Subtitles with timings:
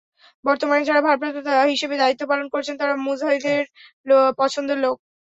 [0.45, 3.61] বর্তমানে যাঁরা ভারপ্রাপ্ত হিসেবে দায়িত্ব পালন করছেন, তাঁরা মুজাহিদের
[4.39, 4.95] পছন্দের লোক।